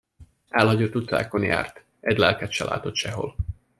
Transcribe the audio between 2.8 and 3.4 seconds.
sehol.